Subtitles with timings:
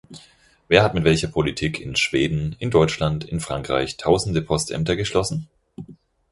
[0.67, 5.47] Wer hat mit welcher Politik in Schweden, in Deutschland, in Frankreich Tausende Postämter geschlossen?